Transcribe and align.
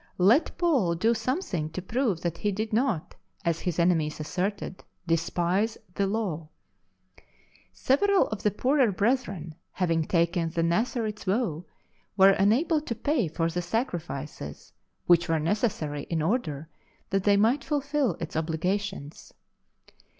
Let 0.17 0.57
Paul 0.57 0.95
do 0.95 1.13
something 1.13 1.69
to 1.73 1.79
prove 1.83 2.21
that 2.21 2.39
he 2.39 2.51
did 2.51 2.73
not, 2.73 3.13
as 3.45 3.59
his 3.59 3.77
enemies 3.77 4.19
asserted, 4.19 4.83
despise 5.05 5.77
the 5.93 6.07
Law'. 6.07 6.47
Several 7.71 8.27
of 8.29 8.41
the 8.41 8.49
poorer 8.49 8.91
brethren, 8.91 9.53
having 9.73 10.05
taken 10.07 10.49
the 10.49 10.63
Nazaidtes' 10.63 11.25
vow, 11.25 11.65
were 12.17 12.31
unable 12.31 12.81
to 12.81 12.95
pay 12.95 13.27
for 13.27 13.47
the 13.47 13.61
sacrifices 13.61 14.73
which 15.05 15.29
were 15.29 15.37
necessary 15.39 16.07
in 16.09 16.23
order 16.23 16.67
that 17.11 17.23
they 17.23 17.37
might 17.37 17.63
fulfil 17.63 18.15
its 18.19 18.35
obligations. 18.35 19.35